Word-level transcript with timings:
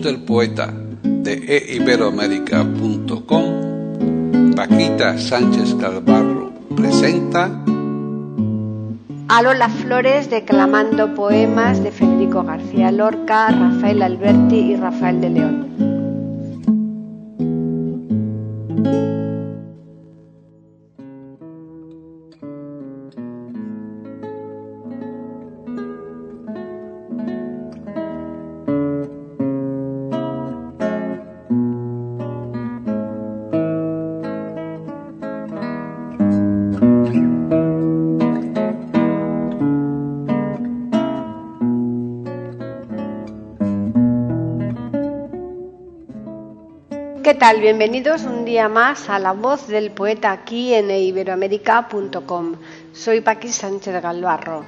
Del 0.00 0.20
poeta 0.20 0.72
de 1.02 1.74
eiberoamérica.com, 1.74 4.54
Paquita 4.56 5.18
Sánchez 5.18 5.74
Calvarro 5.74 6.50
presenta 6.74 7.50
A 9.28 9.42
Lola 9.42 9.68
Flores 9.68 10.30
declamando 10.30 11.14
poemas 11.14 11.82
de 11.82 11.90
Federico 11.90 12.42
García 12.42 12.90
Lorca, 12.90 13.48
Rafael 13.48 14.02
Alberti 14.02 14.56
y 14.56 14.76
Rafael 14.76 15.20
de 15.20 15.30
León. 15.30 15.91
Bienvenidos 47.42 48.22
un 48.22 48.44
día 48.44 48.68
más 48.68 49.10
a 49.10 49.18
La 49.18 49.32
Voz 49.32 49.66
del 49.66 49.90
Poeta 49.90 50.30
aquí 50.30 50.72
en 50.72 50.92
iberoamérica.com. 50.92 52.54
Soy 52.92 53.20
Paqui 53.20 53.48
Sánchez 53.48 54.00
Galvarro. 54.00 54.64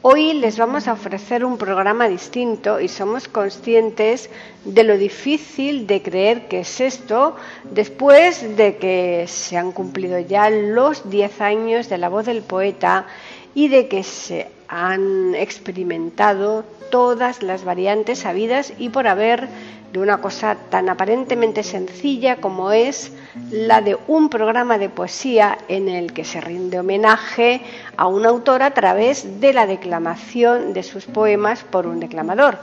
Hoy 0.00 0.32
les 0.32 0.56
vamos 0.56 0.88
a 0.88 0.94
ofrecer 0.94 1.44
un 1.44 1.58
programa 1.58 2.08
distinto 2.08 2.80
y 2.80 2.88
somos 2.88 3.28
conscientes 3.28 4.30
de 4.64 4.82
lo 4.82 4.96
difícil 4.96 5.86
de 5.86 6.00
creer 6.00 6.48
que 6.48 6.60
es 6.60 6.80
esto 6.80 7.36
después 7.70 8.56
de 8.56 8.78
que 8.78 9.26
se 9.28 9.58
han 9.58 9.72
cumplido 9.72 10.18
ya 10.18 10.48
los 10.48 11.10
10 11.10 11.40
años 11.42 11.90
de 11.90 11.98
La 11.98 12.08
Voz 12.08 12.24
del 12.24 12.40
Poeta 12.40 13.06
y 13.54 13.68
de 13.68 13.88
que 13.88 14.02
se 14.02 14.48
han 14.68 15.34
experimentado 15.34 16.64
todas 16.90 17.42
las 17.42 17.64
variantes 17.64 18.24
habidas 18.24 18.72
y 18.78 18.88
por 18.88 19.06
haber 19.06 19.48
de 19.92 19.98
una 19.98 20.18
cosa 20.18 20.56
tan 20.70 20.88
aparentemente 20.88 21.62
sencilla 21.62 22.36
como 22.36 22.72
es 22.72 23.12
la 23.50 23.82
de 23.82 23.98
un 24.08 24.30
programa 24.30 24.78
de 24.78 24.88
poesía 24.88 25.58
en 25.68 25.88
el 25.88 26.14
que 26.14 26.24
se 26.24 26.40
rinde 26.40 26.80
homenaje 26.80 27.60
a 27.98 28.06
un 28.06 28.24
autor 28.24 28.62
a 28.62 28.72
través 28.72 29.40
de 29.40 29.52
la 29.52 29.66
declamación 29.66 30.72
de 30.72 30.82
sus 30.82 31.04
poemas 31.04 31.62
por 31.62 31.86
un 31.86 32.00
declamador. 32.00 32.58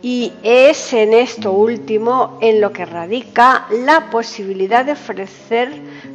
Y 0.00 0.32
es 0.42 0.92
en 0.94 1.12
esto 1.12 1.52
último 1.52 2.38
en 2.40 2.60
lo 2.60 2.72
que 2.72 2.86
radica 2.86 3.66
la 3.70 4.10
posibilidad 4.10 4.84
de 4.86 4.92
ofrecer 4.92 5.70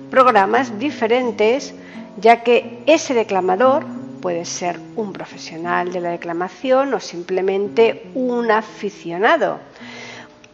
programas 0.09 0.79
diferentes, 0.79 1.75
ya 2.19 2.41
que 2.43 2.81
ese 2.87 3.13
declamador 3.13 3.85
puede 4.21 4.45
ser 4.45 4.79
un 4.95 5.13
profesional 5.13 5.93
de 5.93 6.01
la 6.01 6.09
declamación 6.09 6.93
o 6.95 6.99
simplemente 6.99 8.09
un 8.15 8.51
aficionado. 8.51 9.59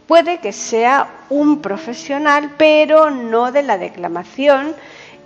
Puede 0.06 0.38
que 0.38 0.52
sea 0.52 1.08
un 1.30 1.60
profesional, 1.60 2.54
pero 2.58 3.10
no 3.10 3.52
de 3.52 3.62
la 3.62 3.78
declamación, 3.78 4.74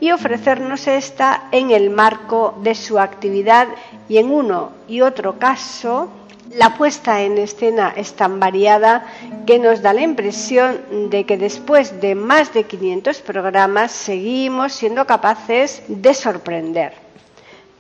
y 0.01 0.13
ofrecernos 0.13 0.87
esta 0.87 1.49
en 1.51 1.71
el 1.71 1.91
marco 1.91 2.55
de 2.63 2.75
su 2.75 2.99
actividad 2.99 3.69
y 4.09 4.19
en 4.19 4.31
uno 4.31 4.71
y 4.87 5.01
otro 5.01 5.39
caso 5.39 6.09
la 6.55 6.77
puesta 6.77 7.23
en 7.23 7.37
escena 7.37 7.93
es 7.95 8.15
tan 8.15 8.41
variada 8.41 9.05
que 9.47 9.59
nos 9.59 9.83
da 9.83 9.93
la 9.93 10.01
impresión 10.01 11.11
de 11.11 11.25
que 11.25 11.37
después 11.37 12.01
de 12.01 12.15
más 12.15 12.55
de 12.55 12.65
500 12.65 13.21
programas 13.21 13.93
seguimos 13.93 14.73
siendo 14.73 15.07
capaces 15.07 15.83
de 15.89 16.15
sorprender. 16.15 16.95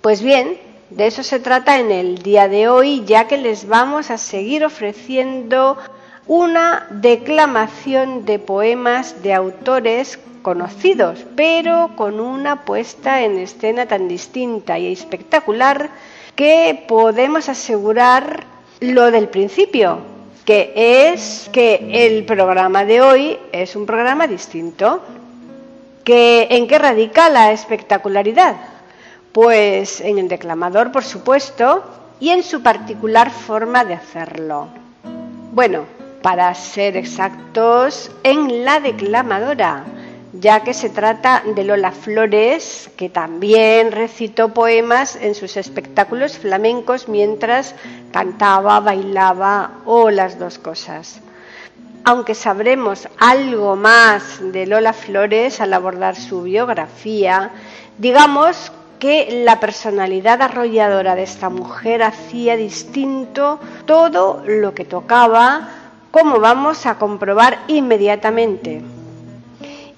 Pues 0.02 0.20
bien, 0.20 0.58
de 0.90 1.06
eso 1.06 1.22
se 1.22 1.40
trata 1.40 1.78
en 1.78 1.90
el 1.90 2.18
día 2.18 2.48
de 2.48 2.68
hoy, 2.68 3.04
ya 3.06 3.26
que 3.26 3.38
les 3.38 3.66
vamos 3.66 4.10
a 4.10 4.18
seguir 4.18 4.64
ofreciendo 4.64 5.78
una 6.28 6.86
declamación 6.90 8.26
de 8.26 8.38
poemas 8.38 9.22
de 9.22 9.32
autores 9.32 10.18
conocidos, 10.42 11.24
pero 11.34 11.90
con 11.96 12.20
una 12.20 12.64
puesta 12.64 13.22
en 13.22 13.38
escena 13.38 13.86
tan 13.86 14.08
distinta 14.08 14.78
y 14.78 14.92
espectacular 14.92 15.90
que 16.36 16.84
podemos 16.86 17.48
asegurar 17.48 18.44
lo 18.80 19.10
del 19.10 19.28
principio, 19.28 19.98
que 20.44 20.72
es 21.12 21.48
que 21.50 22.06
el 22.06 22.24
programa 22.24 22.84
de 22.84 23.00
hoy 23.00 23.38
es 23.50 23.74
un 23.74 23.86
programa 23.86 24.26
distinto. 24.26 25.02
¿Que, 26.04 26.46
¿En 26.50 26.68
qué 26.68 26.78
radica 26.78 27.28
la 27.28 27.52
espectacularidad? 27.52 28.56
Pues 29.32 30.00
en 30.00 30.18
el 30.18 30.28
declamador, 30.28 30.92
por 30.92 31.04
supuesto, 31.04 31.84
y 32.20 32.30
en 32.30 32.42
su 32.42 32.62
particular 32.62 33.30
forma 33.30 33.84
de 33.84 33.94
hacerlo. 33.94 34.68
Bueno, 35.52 35.97
para 36.22 36.54
ser 36.54 36.96
exactos, 36.96 38.10
en 38.22 38.64
la 38.64 38.80
declamadora, 38.80 39.84
ya 40.32 40.60
que 40.60 40.74
se 40.74 40.90
trata 40.90 41.42
de 41.54 41.64
Lola 41.64 41.92
Flores, 41.92 42.90
que 42.96 43.08
también 43.08 43.92
recitó 43.92 44.52
poemas 44.52 45.16
en 45.16 45.34
sus 45.34 45.56
espectáculos 45.56 46.38
flamencos 46.38 47.08
mientras 47.08 47.74
cantaba, 48.12 48.80
bailaba 48.80 49.78
o 49.86 50.10
las 50.10 50.38
dos 50.38 50.58
cosas. 50.58 51.20
Aunque 52.04 52.34
sabremos 52.34 53.08
algo 53.18 53.76
más 53.76 54.38
de 54.40 54.66
Lola 54.66 54.92
Flores 54.92 55.60
al 55.60 55.72
abordar 55.72 56.16
su 56.16 56.42
biografía, 56.42 57.50
digamos 57.98 58.72
que 58.98 59.42
la 59.44 59.60
personalidad 59.60 60.42
arrolladora 60.42 61.14
de 61.14 61.22
esta 61.22 61.48
mujer 61.48 62.02
hacía 62.02 62.56
distinto 62.56 63.60
todo 63.86 64.42
lo 64.46 64.74
que 64.74 64.84
tocaba 64.84 65.68
como 66.10 66.40
vamos 66.40 66.86
a 66.86 66.98
comprobar 66.98 67.58
inmediatamente. 67.68 68.82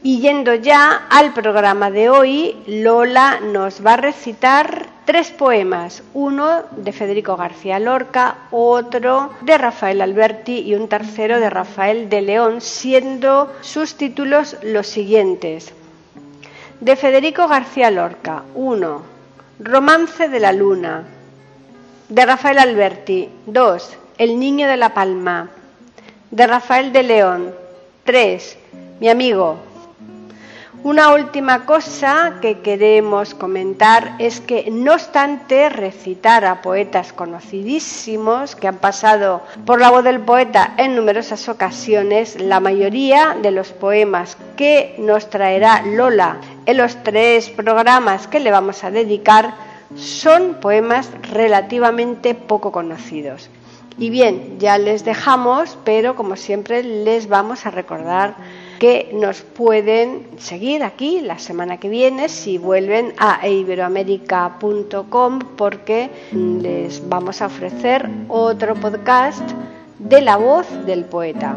Y 0.03 0.21
yendo 0.21 0.54
ya 0.54 1.06
al 1.10 1.34
programa 1.34 1.91
de 1.91 2.09
hoy, 2.09 2.56
Lola 2.66 3.41
nos 3.41 3.84
va 3.84 3.94
a 3.94 3.98
recitar 3.98 4.87
tres 5.04 5.31
poemas, 5.31 6.03
uno 6.15 6.62
de 6.71 6.93
Federico 6.93 7.37
García 7.37 7.78
Lorca, 7.78 8.37
otro 8.50 9.31
de 9.43 9.59
Rafael 9.59 10.00
Alberti 10.00 10.60
y 10.60 10.75
un 10.75 10.88
tercero 10.88 11.38
de 11.38 11.50
Rafael 11.50 12.09
de 12.09 12.22
León, 12.22 12.63
siendo 12.63 13.53
sus 13.60 13.97
títulos 13.97 14.56
los 14.63 14.86
siguientes. 14.86 15.74
De 16.80 16.97
Federico 16.97 17.47
García 17.47 17.91
Lorca, 17.91 18.45
uno, 18.54 19.03
Romance 19.59 20.28
de 20.28 20.41
la 20.41 20.53
Luna. 20.53 21.04
De 22.09 22.24
Rafael 22.24 22.59
Alberti, 22.59 23.28
dos, 23.45 23.97
El 24.16 24.41
Niño 24.41 24.66
de 24.66 24.78
la 24.78 24.95
Palma 24.95 25.51
de 26.30 26.47
Rafael 26.47 26.92
de 26.92 27.03
León. 27.03 27.54
3. 28.04 28.56
Mi 29.00 29.09
amigo. 29.09 29.56
Una 30.82 31.12
última 31.12 31.66
cosa 31.66 32.38
que 32.41 32.60
queremos 32.60 33.34
comentar 33.34 34.15
es 34.18 34.41
que 34.41 34.71
no 34.71 34.94
obstante 34.94 35.68
recitar 35.68 36.47
a 36.47 36.62
poetas 36.62 37.12
conocidísimos 37.12 38.56
que 38.56 38.68
han 38.68 38.78
pasado 38.78 39.42
por 39.66 39.78
la 39.78 39.91
voz 39.91 40.04
del 40.04 40.21
poeta 40.21 40.72
en 40.78 40.97
numerosas 40.97 41.50
ocasiones, 41.50 42.41
la 42.41 42.60
mayoría 42.60 43.36
de 43.42 43.50
los 43.50 43.72
poemas 43.72 44.38
que 44.56 44.94
nos 44.98 45.28
traerá 45.28 45.82
Lola 45.84 46.38
en 46.65 46.78
los 46.78 46.97
tres 47.03 47.50
programas 47.50 48.27
que 48.27 48.41
le 48.41 48.50
vamos 48.50 48.82
a 48.82 48.91
dedicar 48.91 49.54
son 49.97 50.54
poemas 50.62 51.10
relativamente 51.30 52.34
poco 52.34 52.72
conocidos. 52.72 53.50
Y 54.01 54.09
bien, 54.09 54.57
ya 54.59 54.79
les 54.79 55.05
dejamos, 55.05 55.77
pero 55.85 56.17
como 56.17 56.35
siempre 56.35 56.83
les 56.83 57.29
vamos 57.29 57.67
a 57.67 57.71
recordar 57.71 58.35
que 58.79 59.11
nos 59.13 59.43
pueden 59.43 60.27
seguir 60.39 60.83
aquí 60.83 61.21
la 61.21 61.39
semana 61.39 61.77
que 61.77 61.91
viene 61.91 62.31
si 62.31 62.57
vuelven 62.57 63.13
a 63.19 63.47
iberoamérica.com 63.47 65.39
porque 65.55 66.09
les 66.33 67.07
vamos 67.11 67.43
a 67.43 67.47
ofrecer 67.47 68.09
otro 68.29 68.75
podcast 68.75 69.47
de 69.99 70.23
la 70.23 70.39
voz 70.39 70.67
del 70.87 71.05
poeta. 71.05 71.55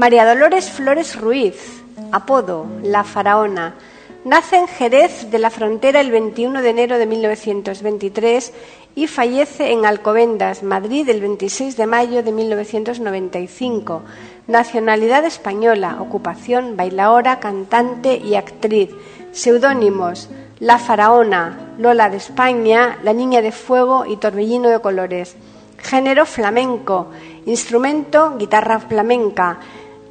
María 0.00 0.24
Dolores 0.24 0.70
Flores 0.70 1.14
Ruiz, 1.14 1.82
apodo 2.10 2.64
La 2.82 3.04
Faraona, 3.04 3.74
nace 4.24 4.56
en 4.56 4.66
Jerez 4.66 5.30
de 5.30 5.38
la 5.38 5.50
Frontera 5.50 6.00
el 6.00 6.10
21 6.10 6.62
de 6.62 6.70
enero 6.70 6.96
de 6.96 7.04
1923 7.04 8.50
y 8.94 9.08
fallece 9.08 9.72
en 9.72 9.84
Alcobendas, 9.84 10.62
Madrid, 10.62 11.06
el 11.10 11.20
26 11.20 11.76
de 11.76 11.86
mayo 11.86 12.22
de 12.22 12.32
1995. 12.32 14.00
Nacionalidad 14.46 15.26
española, 15.26 15.98
ocupación 16.00 16.78
bailaora, 16.78 17.38
cantante 17.38 18.16
y 18.16 18.36
actriz. 18.36 18.88
Seudónimos: 19.32 20.30
La 20.60 20.78
Faraona, 20.78 21.74
Lola 21.76 22.08
de 22.08 22.16
España, 22.16 22.98
La 23.04 23.12
Niña 23.12 23.42
de 23.42 23.52
Fuego 23.52 24.06
y 24.06 24.16
Torbellino 24.16 24.70
de 24.70 24.80
Colores. 24.80 25.36
Género 25.76 26.24
flamenco. 26.24 27.08
Instrumento 27.44 28.38
guitarra 28.38 28.80
flamenca. 28.80 29.58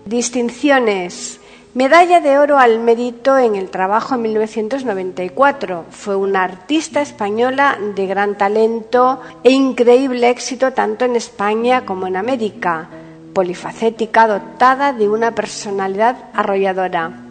Distinciones. 0.06 1.40
Medalla 1.76 2.20
de 2.20 2.40
oro 2.40 2.58
al 2.58 2.80
mérito 2.80 3.38
en 3.38 3.56
el 3.56 3.70
trabajo 3.70 4.16
en 4.16 4.24
1994. 4.24 5.86
Fue 5.92 6.16
una 6.16 6.44
artista 6.44 7.02
española 7.02 7.78
de 7.96 8.08
gran 8.08 8.36
talento 8.36 9.22
e 9.44 9.52
increíble 9.52 10.30
éxito 10.30 10.74
tanto 10.74 11.06
en 11.06 11.16
España 11.16 11.86
como 11.86 12.08
en 12.08 12.16
América. 12.16 12.90
Polifacética, 13.34 14.28
dotada 14.28 14.94
de 14.94 15.08
una 15.08 15.36
personalidad 15.36 16.18
arrolladora. 16.34 17.26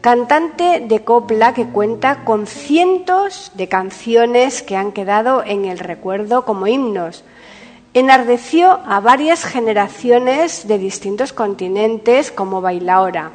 Cantante 0.00 0.84
de 0.86 1.02
copla 1.02 1.52
que 1.52 1.66
cuenta 1.66 2.24
con 2.24 2.46
cientos 2.46 3.50
de 3.54 3.68
canciones 3.68 4.62
que 4.62 4.76
han 4.76 4.92
quedado 4.92 5.42
en 5.44 5.64
el 5.64 5.78
recuerdo 5.78 6.44
como 6.44 6.68
himnos 6.68 7.24
enardeció 7.94 8.80
a 8.86 9.00
varias 9.00 9.44
generaciones 9.44 10.68
de 10.68 10.78
distintos 10.78 11.32
continentes 11.32 12.30
como 12.30 12.60
bailaora. 12.60 13.32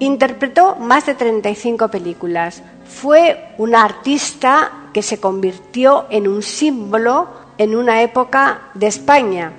Interpretó 0.00 0.76
más 0.76 1.06
de 1.06 1.14
35 1.14 1.88
películas. 1.88 2.62
Fue 2.86 3.54
una 3.58 3.84
artista 3.84 4.72
que 4.92 5.02
se 5.02 5.20
convirtió 5.20 6.06
en 6.10 6.26
un 6.26 6.42
símbolo 6.42 7.28
en 7.58 7.76
una 7.76 8.02
época 8.02 8.62
de 8.74 8.88
España. 8.88 9.52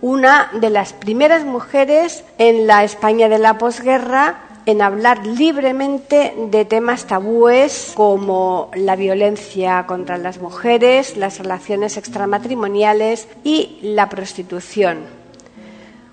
Una 0.00 0.48
de 0.52 0.70
las 0.70 0.92
primeras 0.92 1.44
mujeres 1.44 2.24
en 2.38 2.66
la 2.66 2.84
España 2.84 3.28
de 3.28 3.38
la 3.38 3.58
posguerra 3.58 4.49
en 4.66 4.82
hablar 4.82 5.26
libremente 5.26 6.34
de 6.50 6.64
temas 6.64 7.06
tabúes 7.06 7.92
como 7.94 8.70
la 8.74 8.96
violencia 8.96 9.86
contra 9.86 10.18
las 10.18 10.40
mujeres, 10.40 11.16
las 11.16 11.38
relaciones 11.38 11.96
extramatrimoniales 11.96 13.28
y 13.44 13.78
la 13.82 14.08
prostitución. 14.08 15.20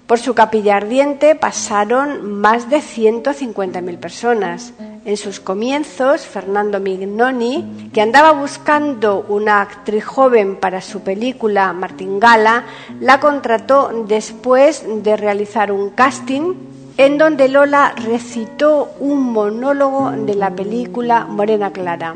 Por 0.07 0.19
su 0.19 0.33
capilla 0.33 0.77
ardiente 0.77 1.35
pasaron 1.35 2.39
más 2.39 2.69
de 2.69 2.77
150.000 2.77 3.97
personas. 3.97 4.73
En 5.03 5.17
sus 5.17 5.41
comienzos, 5.41 6.21
Fernando 6.21 6.79
Mignoni, 6.79 7.89
que 7.94 7.99
andaba 7.99 8.31
buscando 8.31 9.25
una 9.27 9.59
actriz 9.59 10.05
joven 10.05 10.55
para 10.55 10.79
su 10.79 11.01
película 11.01 11.73
Martingala, 11.73 12.63
la 13.01 13.19
contrató 13.19 14.05
después 14.07 14.85
de 15.03 15.17
realizar 15.17 15.73
un 15.73 15.89
casting 15.89 16.53
en 16.97 17.17
donde 17.17 17.47
Lola 17.47 17.94
recitó 17.95 18.89
un 18.99 19.31
monólogo 19.31 20.11
de 20.11 20.35
la 20.35 20.55
película 20.55 21.25
Morena 21.25 21.71
Clara. 21.71 22.15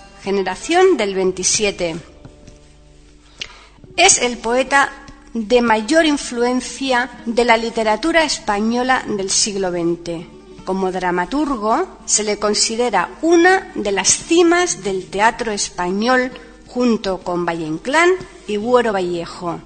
generación 0.23 0.97
del 0.97 1.15
27. 1.15 1.95
Es 3.97 4.19
el 4.19 4.37
poeta 4.37 4.91
de 5.33 5.61
mayor 5.61 6.05
influencia 6.05 7.09
de 7.25 7.45
la 7.45 7.57
literatura 7.57 8.23
española 8.23 9.03
del 9.07 9.29
siglo 9.29 9.71
XX. 9.71 10.25
Como 10.65 10.91
dramaturgo 10.91 11.87
se 12.05 12.23
le 12.23 12.37
considera 12.37 13.09
una 13.21 13.71
de 13.75 13.91
las 13.91 14.09
cimas 14.09 14.83
del 14.83 15.07
teatro 15.07 15.51
español 15.51 16.31
junto 16.67 17.19
con 17.19 17.45
Valle 17.45 17.65
Inclán 17.65 18.09
y 18.47 18.57
Buero 18.57 18.93
Vallejo. 18.93 19.59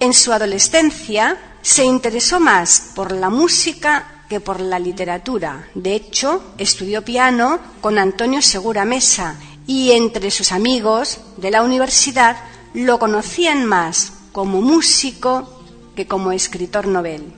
En 0.00 0.12
su 0.12 0.32
adolescencia 0.32 1.38
se 1.62 1.84
interesó 1.84 2.40
más 2.40 2.90
por 2.94 3.12
la 3.12 3.30
música 3.30 4.11
que 4.32 4.40
por 4.40 4.60
la 4.60 4.78
literatura. 4.78 5.68
De 5.74 5.94
hecho, 5.94 6.42
estudió 6.56 7.04
piano 7.04 7.58
con 7.82 7.98
Antonio 7.98 8.40
Segura 8.40 8.86
Mesa 8.86 9.36
y 9.66 9.90
entre 9.90 10.30
sus 10.30 10.52
amigos 10.52 11.20
de 11.36 11.50
la 11.50 11.62
universidad 11.62 12.38
lo 12.72 12.98
conocían 12.98 13.66
más 13.66 14.14
como 14.32 14.62
músico 14.62 15.60
que 15.94 16.06
como 16.06 16.32
escritor 16.32 16.86
novel. 16.86 17.30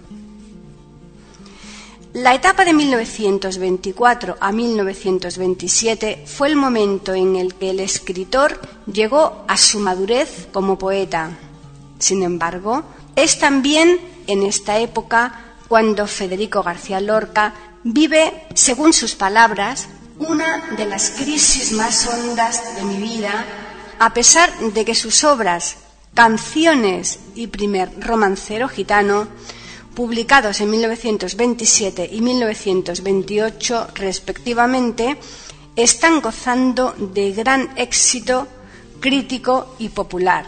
La 2.13 2.33
etapa 2.33 2.65
de 2.65 2.75
1924 2.75 4.37
a 4.39 4.53
1927 4.53 6.23
fue 6.27 6.47
el 6.47 6.55
momento 6.55 7.13
en 7.13 7.35
el 7.35 7.57
que 7.57 7.71
el 7.71 7.81
escritor 7.81 8.61
llegó 8.87 9.45
a 9.49 9.57
su 9.57 9.81
madurez 9.81 10.47
como 10.53 10.79
poeta. 10.79 11.33
Sin 11.99 12.23
embargo, 12.23 12.85
es 13.17 13.41
también 13.41 13.99
en 14.29 14.45
esta 14.45 14.79
época 14.79 15.54
cuando 15.69 16.07
Federico 16.07 16.63
García 16.63 17.01
Lorca 17.01 17.55
vive, 17.83 18.47
según 18.55 18.93
sus 18.93 19.15
palabras, 19.15 19.89
una 20.19 20.71
de 20.77 20.87
las 20.87 21.11
crisis 21.11 21.73
más 21.73 22.07
hondas 22.07 22.77
de 22.77 22.83
mi 22.83 22.97
vida, 22.97 23.45
a 23.99 24.15
pesar 24.15 24.53
de 24.59 24.85
que 24.85 24.95
sus 24.95 25.25
obras, 25.25 25.77
Canciones 26.15 27.19
y 27.35 27.49
Primer 27.49 27.91
Romancero 28.01 28.69
Gitano, 28.69 29.27
publicados 29.95 30.61
en 30.61 30.71
1927 30.71 32.09
y 32.13 32.21
1928 32.21 33.89
respectivamente, 33.95 35.17
están 35.77 36.21
gozando 36.21 36.95
de 36.97 37.33
gran 37.33 37.71
éxito 37.77 38.47
crítico 39.01 39.75
y 39.79 39.89
popular. 39.89 40.47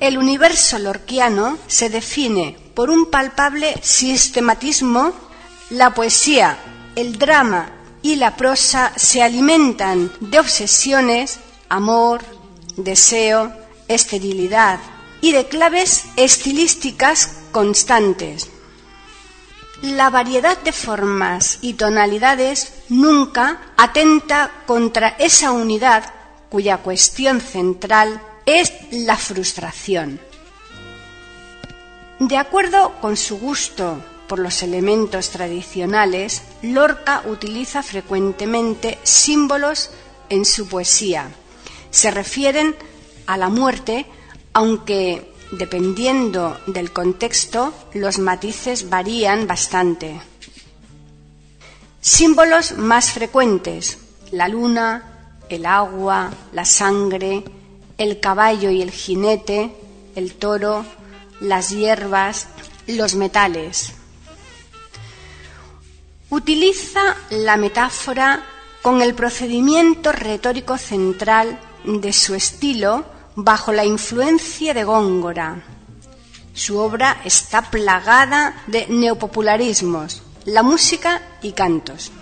El 0.00 0.18
universo 0.18 0.78
lorquiano 0.78 1.58
se 1.66 1.88
define 1.88 2.56
por 2.80 2.88
un 2.88 3.10
palpable 3.10 3.74
sistematismo. 3.82 5.12
La 5.68 5.92
poesía, 5.92 6.56
el 6.96 7.18
drama 7.18 7.68
y 8.00 8.16
la 8.16 8.34
prosa 8.36 8.94
se 8.96 9.22
alimentan 9.22 10.10
de 10.20 10.40
obsesiones, 10.40 11.40
amor, 11.68 12.22
deseo, 12.78 13.52
esterilidad 13.86 14.80
y 15.20 15.32
de 15.32 15.46
claves 15.46 16.04
estilísticas 16.16 17.40
constantes. 17.52 18.48
La 19.82 20.08
variedad 20.08 20.56
de 20.56 20.72
formas 20.72 21.58
y 21.60 21.74
tonalidades 21.74 22.72
nunca 22.88 23.60
atenta 23.76 24.50
contra 24.66 25.16
esa 25.18 25.52
unidad 25.52 26.14
cuya 26.48 26.78
cuestión 26.78 27.42
central 27.42 28.22
es 28.46 28.72
la 28.90 29.18
frustración. 29.18 30.29
De 32.20 32.36
acuerdo 32.36 32.92
con 33.00 33.16
su 33.16 33.38
gusto 33.38 33.98
por 34.28 34.40
los 34.40 34.62
elementos 34.62 35.30
tradicionales, 35.30 36.42
Lorca 36.60 37.22
utiliza 37.24 37.82
frecuentemente 37.82 38.98
símbolos 39.02 39.90
en 40.28 40.44
su 40.44 40.68
poesía. 40.68 41.30
Se 41.90 42.10
refieren 42.10 42.76
a 43.26 43.38
la 43.38 43.48
muerte, 43.48 44.04
aunque 44.52 45.32
dependiendo 45.52 46.60
del 46.66 46.92
contexto 46.92 47.72
los 47.94 48.18
matices 48.18 48.90
varían 48.90 49.46
bastante. 49.46 50.20
Símbolos 52.02 52.76
más 52.76 53.12
frecuentes, 53.12 53.96
la 54.30 54.46
luna, 54.46 55.38
el 55.48 55.64
agua, 55.64 56.30
la 56.52 56.66
sangre, 56.66 57.44
el 57.96 58.20
caballo 58.20 58.68
y 58.68 58.82
el 58.82 58.90
jinete, 58.90 59.74
el 60.16 60.34
toro, 60.34 60.84
las 61.40 61.70
hierbas, 61.70 62.48
los 62.86 63.14
metales. 63.14 63.92
Utiliza 66.28 67.16
la 67.30 67.56
metáfora 67.56 68.44
con 68.82 69.02
el 69.02 69.14
procedimiento 69.14 70.12
retórico 70.12 70.78
central 70.78 71.58
de 71.84 72.12
su 72.12 72.34
estilo 72.34 73.04
bajo 73.34 73.72
la 73.72 73.84
influencia 73.84 74.74
de 74.74 74.84
Góngora. 74.84 75.62
Su 76.54 76.78
obra 76.78 77.20
está 77.24 77.62
plagada 77.62 78.62
de 78.66 78.86
neopopularismos, 78.88 80.22
la 80.44 80.62
música 80.62 81.22
y 81.42 81.52
cantos. 81.52 82.12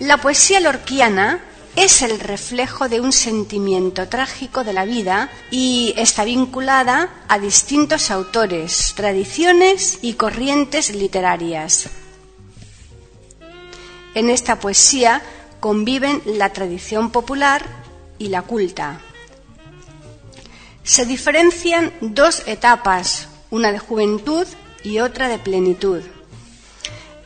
La 0.00 0.16
poesía 0.18 0.60
lorquiana 0.60 1.40
es 1.76 2.02
el 2.02 2.20
reflejo 2.20 2.88
de 2.88 3.00
un 3.00 3.12
sentimiento 3.12 4.08
trágico 4.08 4.62
de 4.62 4.72
la 4.72 4.84
vida 4.84 5.30
y 5.50 5.92
está 5.96 6.24
vinculada 6.24 7.24
a 7.28 7.38
distintos 7.38 8.10
autores, 8.10 8.92
tradiciones 8.94 9.98
y 10.02 10.14
corrientes 10.14 10.94
literarias. 10.94 11.88
En 14.14 14.30
esta 14.30 14.60
poesía 14.60 15.22
conviven 15.58 16.22
la 16.24 16.52
tradición 16.52 17.10
popular 17.10 17.66
y 18.18 18.28
la 18.28 18.42
culta. 18.42 19.00
Se 20.84 21.04
diferencian 21.06 21.92
dos 22.00 22.44
etapas, 22.46 23.28
una 23.50 23.72
de 23.72 23.80
juventud 23.80 24.46
y 24.84 25.00
otra 25.00 25.28
de 25.28 25.38
plenitud. 25.38 26.02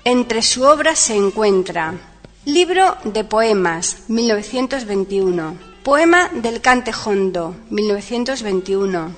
Entre 0.04 0.40
su 0.40 0.62
obra 0.62 0.96
se 0.96 1.16
encuentra 1.16 2.07
Libro 2.44 2.96
de 3.04 3.24
poemas, 3.24 4.04
1921. 4.08 5.58
Poema 5.82 6.30
del 6.32 6.60
Cante 6.60 6.92
Hondo, 6.92 7.56
1921. 7.68 9.10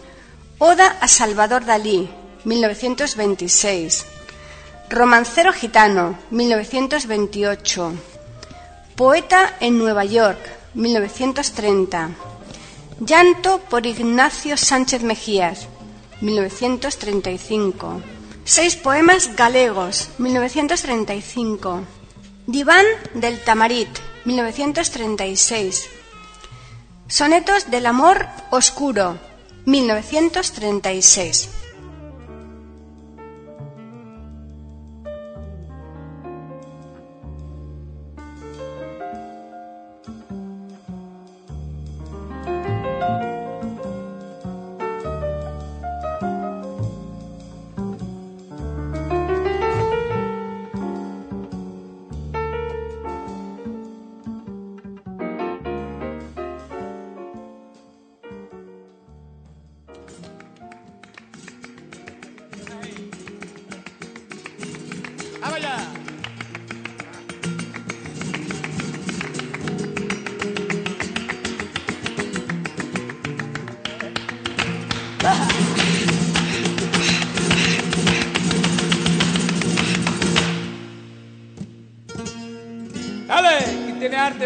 Oda 0.58 0.96
a 1.00 1.06
Salvador 1.06 1.64
Dalí, 1.64 2.08
1926. 2.44 4.06
Romancero 4.88 5.52
gitano, 5.52 6.18
1928. 6.30 7.92
Poeta 8.96 9.54
en 9.60 9.78
Nueva 9.78 10.04
York, 10.06 10.40
1930. 10.74 12.10
Llanto 13.00 13.58
por 13.68 13.86
Ignacio 13.86 14.56
Sánchez 14.56 15.02
Mejías, 15.02 15.68
1935. 16.22 18.00
Seis 18.44 18.76
poemas 18.76 19.36
galegos, 19.36 20.08
1935. 20.18 21.99
Diván 22.50 22.84
del 23.14 23.38
Tamarit, 23.38 23.88
1936. 24.24 25.88
Sonetos 27.06 27.70
del 27.70 27.86
amor 27.86 28.26
oscuro, 28.50 29.18
1936. 29.66 31.59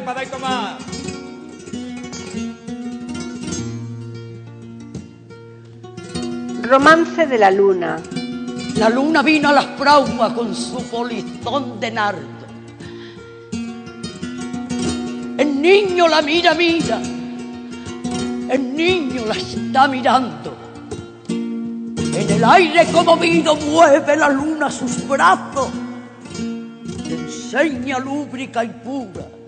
Para 0.03 0.25
dar 0.25 0.27
tomar. 0.27 0.79
Romance 6.63 7.27
de 7.27 7.39
la 7.39 7.51
luna. 7.51 7.99
La 8.77 8.89
luna 8.89 9.23
vino 9.23 9.51
a 9.51 9.53
las 9.53 9.67
fraumas 9.79 10.33
con 10.33 10.55
su 10.55 10.83
polizón 10.91 11.79
de 11.79 11.91
nardo. 11.91 12.35
El 15.39 15.63
niño 15.63 16.09
la 16.09 16.23
mira, 16.23 16.55
mira. 16.55 17.01
El 17.01 18.75
niño 18.77 19.27
la 19.27 19.35
está 19.35 19.87
mirando. 19.87 20.57
En 21.29 22.31
el 22.31 22.45
aire 22.45 22.87
conmovido 22.93 23.55
mueve 23.57 24.17
la 24.17 24.29
luna 24.29 24.71
sus 24.71 25.07
brazos. 25.07 25.71
Le 26.39 27.15
enseña 27.15 27.99
lúbrica 27.99 28.65
y 28.65 28.69
pura 28.69 29.44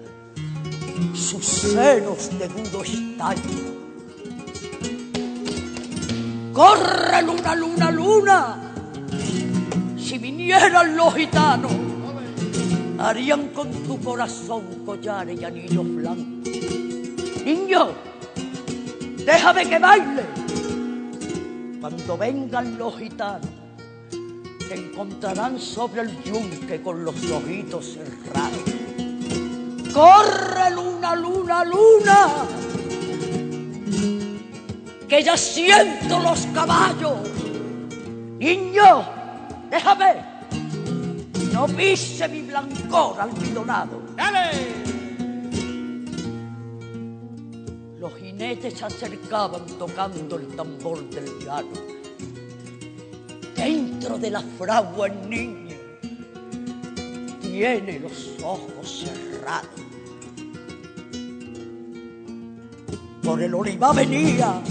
sus 1.17 1.45
senos 1.45 2.39
de 2.39 2.49
duro 2.49 2.85
estallo. 2.85 3.77
Corre 6.53 7.23
luna, 7.23 7.55
luna, 7.55 7.91
luna. 7.91 8.73
Si 9.99 10.19
vinieran 10.19 10.97
los 10.97 11.15
gitanos, 11.15 11.73
harían 12.99 13.49
con 13.49 13.71
tu 13.85 13.99
corazón 14.01 14.85
collares 14.85 15.41
y 15.41 15.45
anillos 15.45 15.87
blancos. 15.95 16.51
Niño, 17.45 17.89
déjame 19.25 19.69
que 19.69 19.79
baile. 19.79 20.23
Cuando 21.81 22.19
vengan 22.19 22.77
los 22.79 22.99
gitanos, 22.99 23.51
te 24.69 24.75
encontrarán 24.75 25.59
sobre 25.59 26.03
el 26.03 26.23
yunque 26.25 26.83
con 26.83 27.05
los 27.05 27.15
ojitos 27.31 27.95
cerrados 27.95 28.76
Corre 29.97 30.73
luna, 30.73 31.15
luna, 31.17 31.65
luna. 31.65 32.47
Que 35.09 35.23
ya 35.23 35.35
siento 35.39 36.19
los 36.19 36.47
caballos. 36.49 37.17
Niño, 38.39 39.07
déjame, 39.71 40.23
no 41.51 41.67
pise 41.67 42.29
mi 42.29 42.43
blancor 42.43 43.19
almidonado. 43.19 44.03
¡Dale! 44.15 44.51
Los 47.99 48.15
jinetes 48.17 48.75
se 48.75 48.85
acercaban 48.85 49.65
tocando 49.79 50.37
el 50.37 50.49
tambor 50.49 51.09
del 51.09 51.25
piano. 51.39 51.73
Dentro 53.57 54.19
de 54.19 54.31
la 54.31 54.43
fragua 54.59 55.07
el 55.07 55.31
niño 55.31 55.75
tiene 57.41 57.99
los 58.01 58.35
ojos 58.43 59.07
cerrados. 59.07 59.86
Por 63.27 63.43
el 63.43 63.53
olivar 63.53 63.93
venía. 63.93 64.63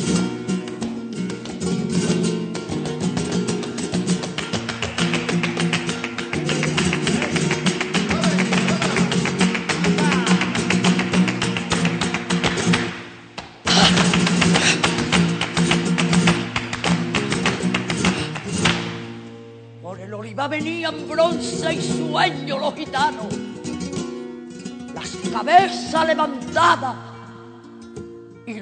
Por 19.81 19.99
el 19.99 20.13
olivar 20.13 20.49
venían 20.49 21.09
bronce 21.09 21.73
y 21.73 21.81
sueño 21.81 22.57
los 22.57 22.73
gitanos, 22.73 23.27
las 24.95 25.09
cabezas 25.29 26.07
levantadas 26.07 27.04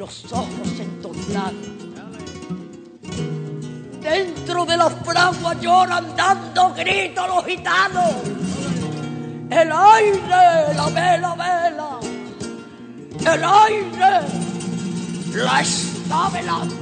los 0.04 0.26
ojos 0.34 0.70
entornados. 0.80 1.54
Dentro 4.02 4.66
de 4.66 4.76
la 4.76 4.90
fragua 4.90 5.54
lloran 5.62 6.14
dando 6.18 6.74
gritos 6.74 7.26
los 7.30 7.46
gitanos. 7.46 8.14
El 9.50 9.72
aire, 9.72 10.74
la 10.76 10.88
vela, 10.98 11.36
vela. 11.44 12.00
El 13.34 13.44
aire, 13.46 14.14
la 15.36 15.62
está 15.62 16.30
velando. 16.34 16.76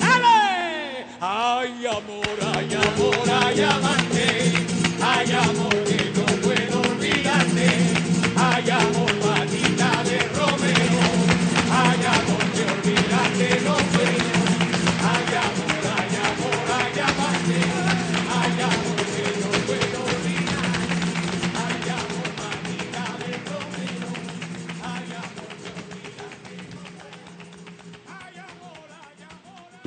Ay, 1.24 1.86
amor, 1.86 2.38
ay, 2.56 2.74
amor, 2.74 3.30
ay, 3.44 3.62
amante. 3.62 4.54
Ay, 5.00 5.32
amor, 5.32 5.71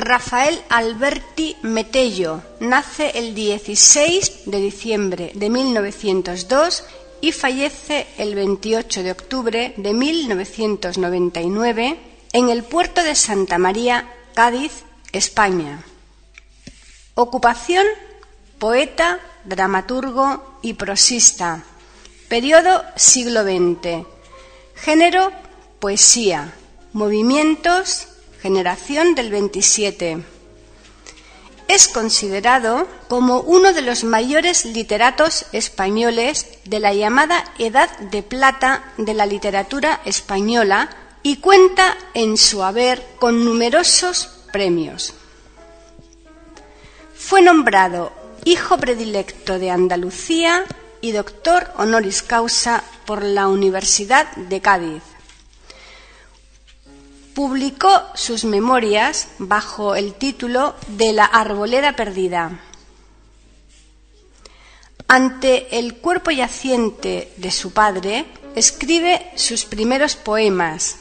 Rafael 0.00 0.64
Alberti 0.70 1.58
Metello 1.60 2.42
nace 2.58 3.18
el 3.18 3.34
16 3.34 4.44
de 4.46 4.58
diciembre 4.58 5.30
de 5.34 5.50
1902 5.50 6.84
y 7.20 7.32
fallece 7.32 8.06
el 8.16 8.34
28 8.34 9.02
de 9.02 9.12
octubre 9.12 9.74
de 9.76 9.92
1999 9.92 11.98
en 12.32 12.48
el 12.48 12.64
puerto 12.64 13.02
de 13.02 13.14
Santa 13.14 13.58
María, 13.58 14.10
Cádiz, 14.32 14.84
España. 15.12 15.84
Ocupación, 17.14 17.84
poeta, 18.58 19.20
dramaturgo 19.44 20.58
y 20.62 20.72
prosista. 20.74 21.62
Periodo 22.30 22.84
siglo 22.96 23.42
XX. 23.42 24.06
Género, 24.76 25.30
poesía. 25.78 26.54
Movimientos, 26.94 28.08
generación 28.42 29.14
del 29.14 29.30
27. 29.30 30.22
Es 31.68 31.88
considerado 31.88 32.88
como 33.08 33.40
uno 33.40 33.72
de 33.72 33.82
los 33.82 34.02
mayores 34.02 34.64
literatos 34.64 35.46
españoles 35.52 36.46
de 36.64 36.80
la 36.80 36.92
llamada 36.92 37.44
Edad 37.58 37.96
de 37.98 38.22
Plata 38.22 38.92
de 38.96 39.14
la 39.14 39.26
literatura 39.26 40.00
española 40.04 40.90
y 41.22 41.36
cuenta 41.36 41.96
en 42.14 42.36
su 42.36 42.62
haber 42.62 43.04
con 43.18 43.44
numerosos 43.44 44.30
premios. 44.52 45.14
Fue 47.14 47.42
nombrado 47.42 48.12
hijo 48.44 48.78
predilecto 48.78 49.58
de 49.58 49.70
Andalucía 49.70 50.64
y 51.00 51.12
doctor 51.12 51.70
honoris 51.76 52.22
causa 52.22 52.82
por 53.06 53.22
la 53.22 53.48
Universidad 53.48 54.26
de 54.36 54.60
Cádiz. 54.60 55.02
Publicó 57.34 57.90
sus 58.14 58.44
memorias 58.44 59.28
bajo 59.38 59.94
el 59.94 60.14
título 60.14 60.74
de 60.88 61.12
La 61.12 61.24
Arboleda 61.24 61.94
Perdida. 61.94 62.60
Ante 65.06 65.78
el 65.78 65.96
cuerpo 65.98 66.30
yaciente 66.30 67.32
de 67.36 67.50
su 67.50 67.72
padre, 67.72 68.26
escribe 68.54 69.30
sus 69.36 69.64
primeros 69.64 70.16
poemas. 70.16 70.96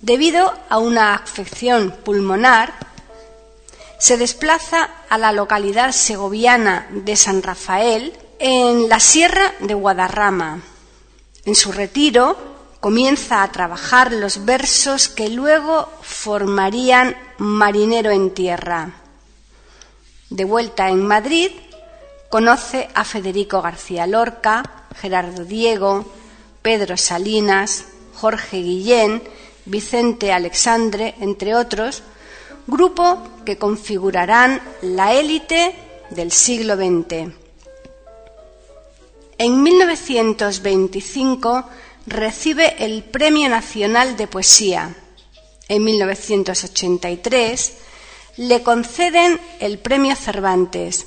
Debido 0.00 0.52
a 0.68 0.78
una 0.78 1.14
afección 1.14 1.92
pulmonar, 2.04 2.74
se 3.98 4.16
desplaza 4.16 4.90
a 5.08 5.18
la 5.18 5.32
localidad 5.32 5.92
segoviana 5.92 6.86
de 6.90 7.16
San 7.16 7.42
Rafael, 7.42 8.16
en 8.38 8.88
la 8.88 9.00
sierra 9.00 9.54
de 9.60 9.74
Guadarrama. 9.74 10.60
En 11.44 11.54
su 11.54 11.72
retiro, 11.72 12.57
comienza 12.80 13.42
a 13.42 13.50
trabajar 13.50 14.12
los 14.12 14.44
versos 14.44 15.08
que 15.08 15.28
luego 15.28 15.88
formarían 16.02 17.16
Marinero 17.38 18.10
en 18.10 18.32
Tierra. 18.32 18.92
De 20.30 20.44
vuelta 20.44 20.90
en 20.90 21.06
Madrid, 21.06 21.50
conoce 22.28 22.88
a 22.94 23.04
Federico 23.04 23.62
García 23.62 24.06
Lorca, 24.06 24.84
Gerardo 25.00 25.44
Diego, 25.44 26.04
Pedro 26.62 26.96
Salinas, 26.96 27.86
Jorge 28.14 28.58
Guillén, 28.58 29.22
Vicente 29.64 30.32
Alexandre, 30.32 31.14
entre 31.20 31.54
otros, 31.54 32.02
grupo 32.66 33.22
que 33.44 33.58
configurarán 33.58 34.60
la 34.82 35.14
élite 35.14 35.74
del 36.10 36.32
siglo 36.32 36.76
XX. 36.76 37.32
En 39.38 39.62
1925 39.62 41.64
recibe 42.08 42.84
el 42.84 43.04
Premio 43.04 43.48
Nacional 43.48 44.16
de 44.16 44.26
Poesía. 44.26 44.94
En 45.68 45.84
1983 45.84 47.72
le 48.38 48.62
conceden 48.62 49.40
el 49.60 49.78
Premio 49.78 50.16
Cervantes. 50.16 51.06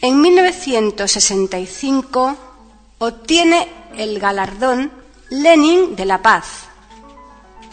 En 0.00 0.20
1965 0.20 2.36
obtiene 2.98 3.68
el 3.96 4.18
galardón 4.18 4.90
Lenin 5.30 5.96
de 5.96 6.04
la 6.04 6.22
Paz. 6.22 6.64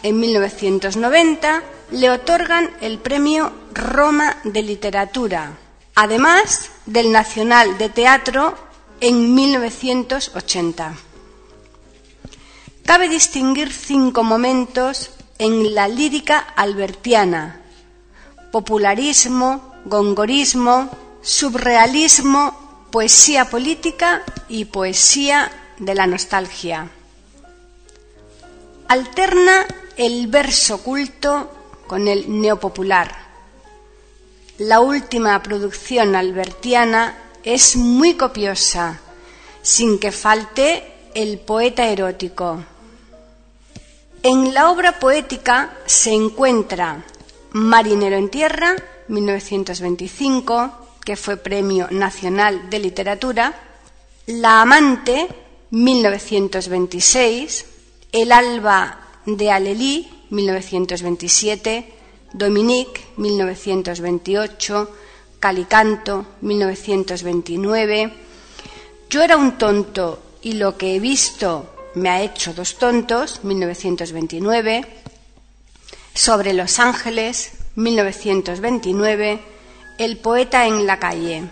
En 0.02 0.20
1990 0.20 1.64
le 1.92 2.10
otorgan 2.10 2.72
el 2.82 2.98
Premio 3.00 3.52
Roma 3.72 4.38
de 4.44 4.64
Literatura, 4.64 5.58
además 5.96 6.72
del 6.86 7.12
Nacional 7.12 7.78
de 7.78 7.90
Teatro 7.90 8.58
en 9.00 9.34
1980. 9.34 10.96
Cabe 12.86 13.08
distinguir 13.10 13.72
cinco 13.72 14.24
momentos 14.24 15.12
en 15.38 15.74
la 15.74 15.88
lírica 15.88 16.40
albertiana: 16.40 17.62
popularismo, 18.52 19.74
gongorismo, 19.86 20.90
subrealismo 21.22 22.88
poesía 22.92 23.50
política 23.50 24.22
y 24.50 24.66
poesía 24.66 25.52
de 25.80 25.96
la 25.96 26.06
nostalgia. 26.06 26.90
Alterna 28.88 29.66
el 29.98 30.28
verso 30.28 30.84
culto 30.84 31.52
con 31.88 32.08
el 32.08 32.40
neopopular. 32.40 33.10
La 34.60 34.82
última 34.82 35.42
producción 35.42 36.16
albertiana 36.16 37.18
es 37.44 37.76
muy 37.76 38.14
copiosa, 38.14 39.00
sin 39.64 39.98
que 39.98 40.12
falte 40.12 40.94
el 41.16 41.40
poeta 41.40 41.88
erótico. 41.88 42.64
En 44.26 44.54
la 44.54 44.72
obra 44.72 45.00
poética 45.00 45.78
se 45.86 46.14
encuentra 46.14 47.04
Marinero 47.52 48.16
en 48.16 48.30
Tierra, 48.30 48.74
1925, 49.10 50.72
que 51.04 51.18
fue 51.18 51.36
Premio 51.36 51.90
Nacional 51.92 52.70
de 52.70 52.80
Literatura, 52.80 53.54
La 54.28 54.62
Amante, 54.62 55.28
1926, 55.72 57.66
El 58.14 58.32
Alba 58.32 58.98
de 59.26 59.52
Alelí, 59.52 60.10
1927, 60.30 61.94
Dominique, 62.32 63.02
1928, 63.18 64.90
Calicanto, 65.38 66.28
1929, 66.40 68.14
Yo 69.10 69.22
era 69.22 69.36
un 69.36 69.58
tonto 69.58 70.24
y 70.42 70.54
lo 70.54 70.78
que 70.78 70.96
he 70.96 71.02
visto 71.02 71.73
me 71.96 72.10
ha 72.10 72.22
hecho 72.22 72.54
dos 72.54 72.78
tontos, 72.78 73.44
1929, 73.44 74.86
Sobre 76.14 76.54
los 76.54 76.80
ángeles, 76.80 77.54
1929, 77.76 79.40
El 79.98 80.18
poeta 80.18 80.68
en 80.68 80.86
la 80.86 81.00
calle. 81.00 81.44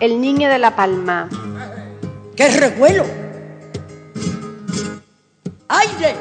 El 0.00 0.20
niño 0.20 0.48
de 0.48 0.58
la 0.60 0.76
palma. 0.76 1.28
¡Qué 2.36 2.48
revuelo! 2.50 3.04
¡Aire! 5.68 6.14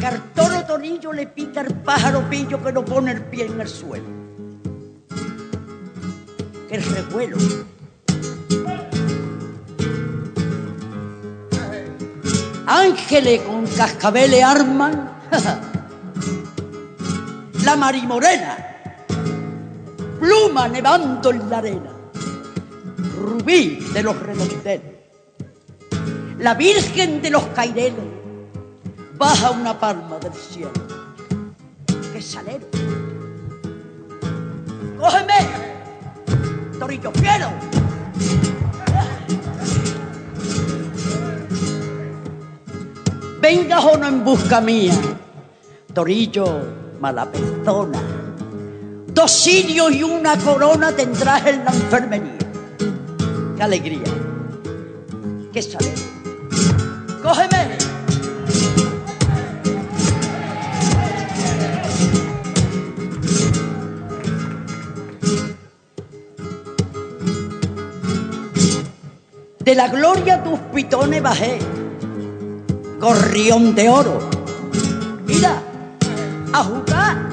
Cartón 0.00 0.64
Tonillo 0.68 1.12
le 1.12 1.26
pica 1.26 1.62
al 1.62 1.74
pájaro 1.82 2.22
pillo 2.30 2.62
que 2.62 2.72
no 2.72 2.84
pone 2.84 3.10
el 3.10 3.22
pie 3.22 3.46
en 3.46 3.60
el 3.60 3.66
suelo. 3.66 4.06
¡Qué 6.68 6.78
revuelo! 6.78 7.36
Ángeles 12.66 13.40
con 13.40 13.66
cascabeles 13.66 14.44
arman 14.44 15.10
la 17.64 17.76
marimorena, 17.76 18.56
pluma 20.20 20.68
nevando 20.68 21.30
en 21.30 21.50
la 21.50 21.58
arena 21.58 21.91
rubí 23.22 23.78
de 23.94 24.02
los 24.02 24.18
redondeles. 24.18 24.82
La 26.38 26.54
Virgen 26.54 27.22
de 27.22 27.30
los 27.30 27.44
Caireles 27.54 28.04
baja 29.16 29.50
una 29.50 29.78
palma 29.78 30.18
del 30.18 30.34
cielo. 30.34 30.72
¡Qué 32.12 32.20
salero! 32.20 32.66
¡Cógeme! 34.98 35.34
¡Torillo 36.78 37.12
fiero! 37.12 37.48
Vengas 43.40 43.84
o 43.84 43.96
no 43.96 44.06
en 44.06 44.24
busca 44.24 44.60
mía, 44.60 44.94
Torillo, 45.92 46.46
mala 47.00 47.30
persona. 47.30 48.00
Dos 49.08 49.30
sirios 49.30 49.92
y 49.92 50.02
una 50.02 50.36
corona 50.38 50.92
tendrás 50.92 51.46
en 51.46 51.64
la 51.64 51.72
enfermería 51.72 52.41
alegría, 53.64 54.02
qué 55.52 55.62
saber. 55.62 55.94
¡Cógeme! 57.22 57.78
De 69.60 69.76
la 69.76 69.86
gloria 69.86 70.42
tus 70.42 70.58
pitones 70.74 71.22
bajé, 71.22 71.60
gorrión 73.00 73.76
de 73.76 73.88
oro. 73.88 74.18
Mira, 75.24 75.62
a 76.52 76.64
jugar 76.64 77.28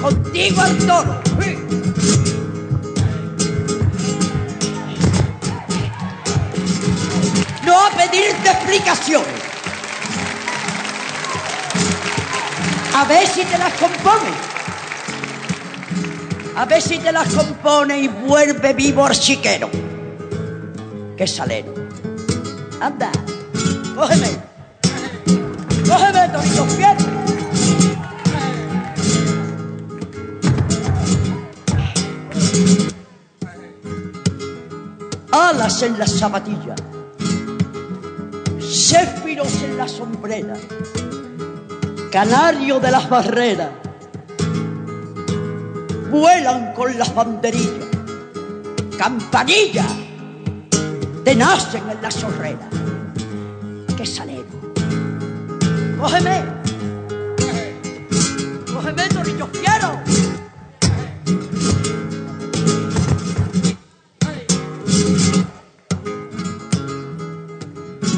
contigo 0.00 0.60
al 0.60 0.78
toro. 0.78 1.20
Pedirte 8.12 8.50
explicaciones. 8.50 9.42
A 12.94 13.04
ver 13.06 13.26
si 13.26 13.44
te 13.44 13.58
las 13.58 13.72
compone. 13.74 14.30
A 16.56 16.64
ver 16.66 16.82
si 16.82 16.98
te 16.98 17.10
las 17.10 17.28
compone 17.32 17.98
y 18.00 18.08
vuelve 18.08 18.74
vivo 18.74 19.06
al 19.06 19.18
chiquero. 19.18 19.70
Que 21.16 21.26
salero. 21.26 21.74
Anda, 22.80 23.10
cógeme. 23.94 24.28
Cógeme, 25.88 26.28
Torito 26.28 26.66
Fierro. 26.66 27.12
Alas 35.32 35.82
en 35.82 35.98
las 35.98 36.10
zapatillas 36.10 36.91
céfiros 38.82 39.62
en 39.62 39.76
la 39.76 39.86
sombrera, 39.86 40.54
canario 42.10 42.80
de 42.80 42.90
las 42.90 43.08
barreras, 43.08 43.70
vuelan 46.10 46.72
con 46.74 46.98
las 46.98 47.14
banderillas, 47.14 47.86
campanillas, 48.98 49.86
te 51.24 51.34
nacen 51.36 51.82
en 51.90 52.02
la 52.02 52.10
sorrera. 52.10 52.68
¡Qué 53.96 54.04
salero! 54.04 54.44
¡Cógeme! 56.00 56.42
¡Cógeme, 58.74 59.08
Torillo 59.08 59.46
Fiero! 59.46 60.01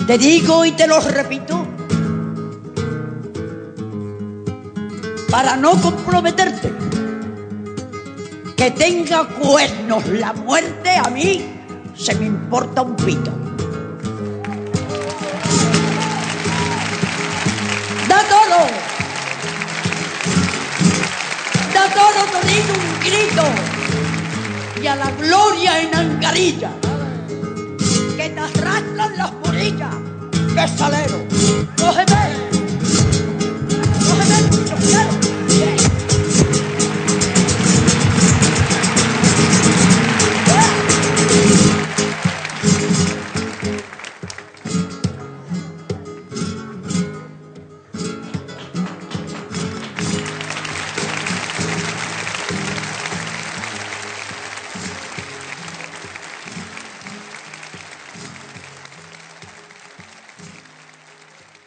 Te 0.06 0.18
digo 0.18 0.66
y 0.66 0.72
te 0.72 0.86
lo 0.86 1.00
repito, 1.00 1.66
para 5.30 5.56
no 5.56 5.80
comprometerte, 5.80 6.70
que 8.54 8.70
tenga 8.72 9.26
cuernos 9.28 10.06
la 10.08 10.34
muerte 10.34 10.90
a 10.90 11.08
mí 11.08 11.46
se 11.96 12.14
me 12.16 12.26
importa 12.26 12.82
un 12.82 12.96
pito. 12.96 13.30
Da 18.06 18.22
todo, 18.24 18.66
da 21.72 21.94
todo, 21.94 22.40
todito 22.40 22.72
un 22.74 23.00
grito. 23.00 23.42
Y 24.82 24.86
a 24.86 24.96
la 24.96 25.10
gloria 25.12 25.80
en 25.80 25.94
angarilla 25.94 26.72
arrastran 29.64 29.80
las 29.80 30.00
morillas. 30.00 30.54
¡Qué 30.54 30.68
salero! 30.78 31.24
¡Cógeme! 31.78 32.23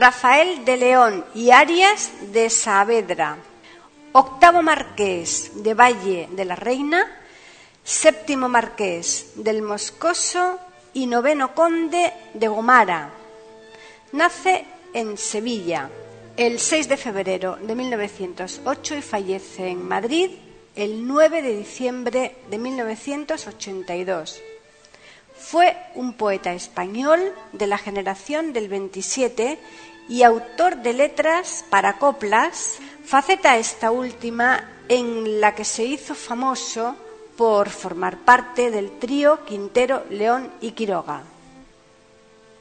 Rafael 0.00 0.64
de 0.64 0.78
León 0.78 1.26
y 1.34 1.50
Arias 1.50 2.10
de 2.32 2.48
Saavedra, 2.48 3.36
octavo 4.12 4.62
marqués 4.62 5.62
de 5.62 5.74
Valle 5.74 6.26
de 6.32 6.46
la 6.46 6.56
Reina, 6.56 7.04
séptimo 7.84 8.48
marqués 8.48 9.32
del 9.34 9.60
Moscoso 9.60 10.58
y 10.94 11.06
noveno 11.06 11.54
conde 11.54 12.14
de 12.32 12.48
Gomara. 12.48 13.10
Nace 14.12 14.64
en 14.94 15.18
Sevilla 15.18 15.90
el 16.34 16.60
6 16.60 16.88
de 16.88 16.96
febrero 16.96 17.58
de 17.60 17.74
1908 17.74 18.94
y 18.94 19.02
fallece 19.02 19.68
en 19.68 19.86
Madrid 19.86 20.30
el 20.76 21.06
9 21.06 21.42
de 21.42 21.58
diciembre 21.58 22.36
de 22.48 22.56
1982. 22.56 24.40
Fue 25.36 25.74
un 25.94 26.12
poeta 26.12 26.52
español 26.52 27.32
de 27.52 27.66
la 27.66 27.78
generación 27.78 28.52
del 28.52 28.68
27 28.68 29.58
y 30.10 30.24
autor 30.24 30.78
de 30.78 30.92
letras 30.92 31.64
para 31.70 31.96
coplas, 31.96 32.78
faceta 33.04 33.56
esta 33.56 33.92
última 33.92 34.68
en 34.88 35.40
la 35.40 35.54
que 35.54 35.64
se 35.64 35.84
hizo 35.84 36.16
famoso 36.16 36.96
por 37.36 37.70
formar 37.70 38.18
parte 38.18 38.72
del 38.72 38.98
trío 38.98 39.44
Quintero, 39.44 40.02
León 40.10 40.50
y 40.60 40.72
Quiroga. 40.72 41.22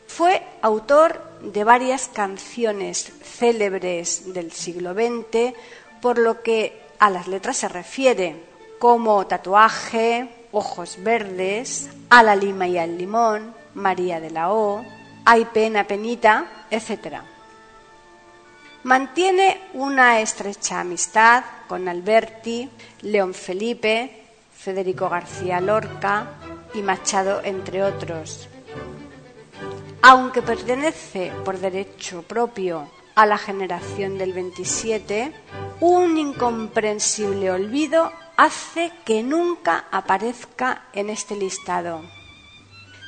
Fue 0.08 0.44
autor 0.62 1.24
de 1.42 1.64
varias 1.64 2.08
canciones 2.08 3.12
célebres 3.24 4.32
del 4.32 4.52
siglo 4.52 4.94
XX, 4.94 5.56
por 6.04 6.20
lo 6.20 6.44
que 6.44 6.80
a 7.00 7.10
las 7.10 7.28
letras 7.28 7.58
se 7.58 7.68
refiere, 7.68 8.44
como 8.78 9.26
Tatuaje, 9.26 10.30
Ojos 10.52 10.98
Verdes, 11.02 11.90
A 12.12 12.22
la 12.22 12.36
Lima 12.36 12.68
y 12.68 12.78
al 12.78 12.96
Limón, 12.96 13.56
María 13.74 14.20
de 14.20 14.30
la 14.30 14.54
O, 14.54 14.86
Hay 15.26 15.46
Pena, 15.46 15.86
Penita, 15.88 16.66
etc. 16.70 17.39
Mantiene 18.84 19.60
una 19.74 20.22
estrecha 20.22 20.80
amistad 20.80 21.44
con 21.68 21.90
Alberti, 21.90 22.70
León 23.02 23.34
Felipe, 23.34 24.24
Federico 24.56 25.10
García 25.10 25.60
Lorca 25.60 26.28
y 26.74 26.82
Machado, 26.82 27.42
entre 27.44 27.84
otros. 27.84 28.48
Aunque 30.02 30.42
pertenece 30.42 31.30
por 31.44 31.60
derecho 31.60 32.22
propio 32.22 32.90
a 33.16 33.26
la 33.26 33.38
generación 33.38 34.18
del 34.18 34.32
27, 34.32 35.34
un 35.82 36.18
incomprensible 36.18 37.52
olvido 37.52 38.14
hace 38.38 38.94
que 39.04 39.24
nunca 39.24 39.88
aparezca 39.92 40.84
en 40.94 41.10
este 41.10 41.36
listado. 41.36 42.02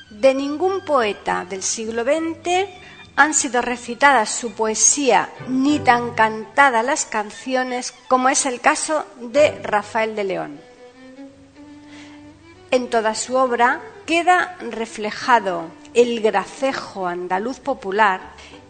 De 0.10 0.34
ningún 0.34 0.84
poeta 0.84 1.46
del 1.46 1.64
siglo 1.64 2.04
XX 2.04 2.81
han 3.16 3.34
sido 3.34 3.62
recitadas 3.62 4.30
su 4.30 4.54
poesía 4.54 5.30
ni 5.48 5.80
tan 5.80 6.12
cantadas 6.12 6.86
las 6.86 7.06
canciones 7.06 7.94
como 8.08 8.30
es 8.30 8.46
el 8.46 8.62
caso 8.62 9.06
de 9.20 9.62
Rafael 9.64 10.16
de 10.16 10.24
León. 10.24 10.60
En 12.72 12.90
toda 12.90 13.16
su 13.16 13.36
obra 13.36 13.82
queda 14.06 14.58
reflejado 14.60 15.66
el 15.94 16.22
gracejo 16.22 17.06
andaluz 17.08 17.60
popular 17.60 18.22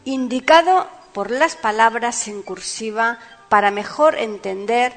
indicado 0.06 0.88
por 1.14 1.30
las 1.30 1.56
palabras 1.56 2.28
en 2.28 2.42
cursiva 2.42 3.20
para 3.50 3.70
mejor 3.70 4.18
entender 4.18 4.94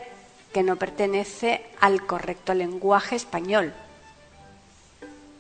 que 0.52 0.62
no 0.62 0.76
pertenece 0.76 1.66
al 1.80 2.06
correcto 2.06 2.54
lenguaje 2.54 3.16
español. 3.16 3.74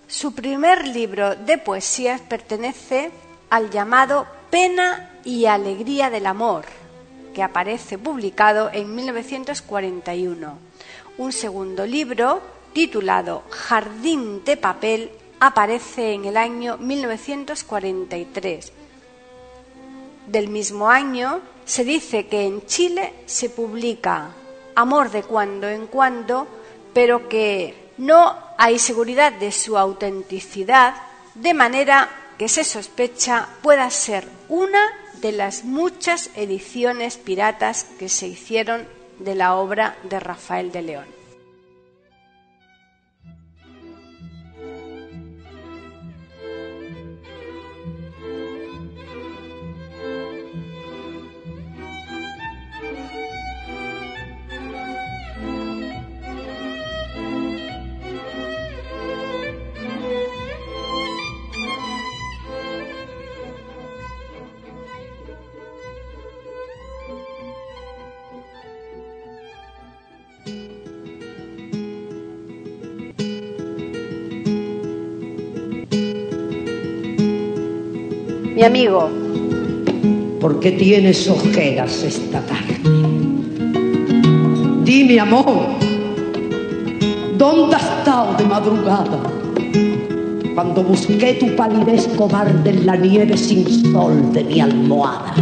Su 0.08 0.34
primer 0.34 0.86
libro 0.86 1.36
de 1.36 1.56
poesías 1.56 2.20
pertenece 2.20 3.10
al 3.50 3.70
llamado 3.70 4.26
Pena 4.50 5.18
y 5.24 5.46
Alegría 5.46 6.10
del 6.10 6.26
Amor, 6.26 6.64
que 7.34 7.42
aparece 7.42 7.98
publicado 7.98 8.70
en 8.72 8.94
1941. 8.94 10.58
Un 11.18 11.32
segundo 11.32 11.86
libro, 11.86 12.40
titulado 12.72 13.44
Jardín 13.50 14.44
de 14.44 14.56
Papel, 14.56 15.10
aparece 15.40 16.12
en 16.14 16.24
el 16.24 16.36
año 16.36 16.76
1943. 16.78 18.72
Del 20.26 20.48
mismo 20.48 20.88
año 20.88 21.40
se 21.64 21.84
dice 21.84 22.26
que 22.26 22.46
en 22.46 22.64
Chile 22.66 23.12
se 23.26 23.50
publica 23.50 24.30
amor 24.74 25.10
de 25.10 25.22
cuando 25.22 25.68
en 25.68 25.86
cuando, 25.86 26.46
pero 26.92 27.28
que 27.28 27.90
no 27.98 28.36
hay 28.56 28.78
seguridad 28.78 29.32
de 29.32 29.52
su 29.52 29.76
autenticidad, 29.78 30.94
de 31.34 31.54
manera 31.54 32.08
que 32.38 32.48
se 32.48 32.64
sospecha 32.64 33.48
pueda 33.62 33.88
ser 33.90 34.28
una 34.48 34.80
de 35.20 35.32
las 35.32 35.64
muchas 35.64 36.30
ediciones 36.36 37.16
piratas 37.16 37.84
que 37.98 38.08
se 38.08 38.26
hicieron 38.26 38.86
de 39.18 39.34
la 39.34 39.54
obra 39.54 39.96
de 40.02 40.20
Rafael 40.20 40.72
de 40.72 40.82
León. 40.82 41.13
Mi 78.54 78.62
amigo, 78.62 79.10
¿Por 80.44 80.60
qué 80.60 80.72
tienes 80.72 81.26
ojeras 81.26 82.02
esta 82.02 82.38
tarde? 82.42 82.78
Dime, 84.84 85.18
amor, 85.18 85.68
¿dónde 87.38 87.76
has 87.76 87.82
estado 87.82 88.36
de 88.36 88.44
madrugada? 88.44 89.22
Cuando 90.54 90.82
busqué 90.82 91.32
tu 91.40 91.56
palidez 91.56 92.06
cobarde 92.16 92.68
en 92.68 92.84
la 92.84 92.94
nieve 92.94 93.38
sin 93.38 93.66
sol 93.90 94.32
de 94.34 94.44
mi 94.44 94.60
almohada. 94.60 95.34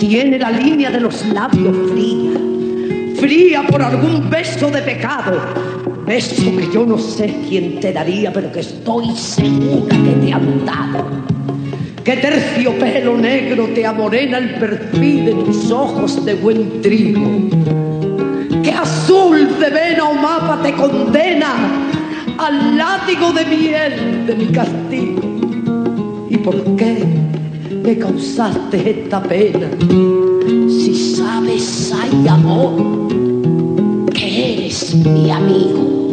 Tiene 0.00 0.36
la 0.40 0.50
línea 0.50 0.90
de 0.90 1.00
los 1.00 1.24
labios 1.26 1.76
fría, 1.92 2.40
fría 3.20 3.62
por 3.70 3.82
algún 3.82 4.28
beso 4.28 4.68
de 4.68 4.82
pecado. 4.82 5.40
Beso 6.04 6.42
que 6.56 6.68
yo 6.74 6.84
no 6.84 6.98
sé 6.98 7.32
quién 7.48 7.78
te 7.78 7.92
daría, 7.92 8.32
pero 8.32 8.50
que 8.50 8.60
estoy 8.60 9.14
segura 9.14 9.96
que 9.96 10.26
te 10.26 10.32
han 10.32 10.66
dado. 10.66 11.19
Que 12.10 12.16
terciopelo 12.16 13.16
negro 13.16 13.68
te 13.72 13.86
amorena 13.86 14.38
el 14.38 14.56
perfil 14.56 15.26
de 15.26 15.32
tus 15.32 15.70
ojos 15.70 16.24
de 16.24 16.34
buen 16.34 16.82
trigo. 16.82 17.48
Que 18.64 18.72
azul 18.72 19.56
de 19.60 19.70
vena 19.70 20.08
o 20.08 20.14
mapa 20.14 20.60
te 20.60 20.72
condena 20.72 21.54
al 22.36 22.76
látigo 22.76 23.32
de 23.32 23.44
miel 23.44 24.26
de 24.26 24.34
mi 24.34 24.46
castigo. 24.46 26.26
¿Y 26.28 26.36
por 26.38 26.74
qué 26.74 27.04
me 27.80 27.96
causaste 27.96 28.90
esta 28.90 29.22
pena? 29.22 29.68
Si 30.68 31.14
sabes, 31.14 31.94
hay 31.94 32.26
amor, 32.26 33.06
que 34.12 34.54
eres 34.54 34.96
mi 34.96 35.30
amigo. 35.30 36.12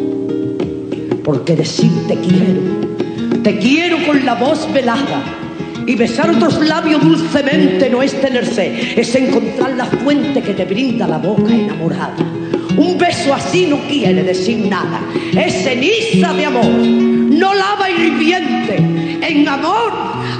Porque 1.23 1.55
decirte 1.55 2.19
quiero, 2.19 3.41
te 3.41 3.57
quiero 3.57 3.97
con 4.05 4.23
la 4.23 4.36
voz 4.36 4.71
velada 4.71 5.46
y 5.88 5.95
besar 5.95 6.30
otros 6.30 6.60
labios 6.60 7.02
dulcemente 7.02 7.89
no 7.89 8.04
es 8.04 8.19
tener 8.21 8.45
sed, 8.45 9.00
es 9.00 9.15
encontrar 9.15 9.71
la 9.71 9.86
fuente 9.86 10.43
que 10.43 10.54
te 10.54 10.65
brinda 10.65 11.08
la 11.08 11.17
boca 11.17 11.52
enamorada. 11.54 12.17
Un 12.78 12.88
Un 12.97 12.97
beso 12.97 13.34
así 13.34 13.67
no 13.67 13.78
quiere 13.88 14.23
decir 14.23 14.67
nada. 14.67 15.02
Es 15.32 15.63
ceniza 15.63 16.34
de 16.34 16.45
amor. 16.45 16.65
No 16.65 17.54
lava 17.54 17.89
hirviente. 17.89 18.76
En 19.21 19.47
amor 19.47 19.93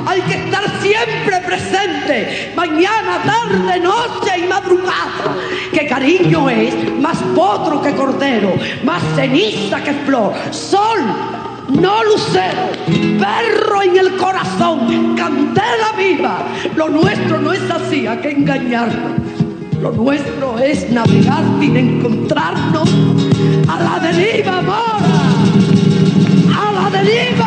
hay 0.06 0.22
que 0.22 0.36
estar 0.36 0.64
siempre 0.82 1.40
presente. 1.46 2.52
Mañana, 2.56 3.24
tarde, 3.26 3.80
noche 3.80 4.40
y 4.44 4.48
madrugada. 4.48 5.36
Que 5.72 5.86
cariño 5.88 6.50
es 6.50 6.74
más 7.00 7.18
potro 7.36 7.82
que 7.82 7.94
cordero. 7.94 8.54
Más 8.84 9.04
ceniza 9.16 9.84
que 9.84 9.94
flor. 9.94 10.34
Sol 10.52 11.00
no 11.70 12.04
lucero, 12.04 12.70
perro 13.20 13.82
en 13.82 13.98
el 13.98 14.16
corazón, 14.18 15.16
candela 15.16 15.92
viva. 15.98 16.40
Lo 16.76 16.90
nuestro 16.90 17.40
no 17.40 17.54
es 17.54 17.70
así, 17.70 18.08
hay 18.08 18.18
que 18.18 18.32
engañarnos. 18.32 19.14
Lo 19.82 19.92
nuestro 19.92 20.58
es 20.58 20.90
navegar 20.90 21.44
sin 21.60 21.78
encontrarnos 21.78 22.90
a 23.68 23.80
la 23.80 24.00
deriva, 24.00 24.62
mora, 24.62 25.08
a 26.56 26.72
la. 26.72 27.47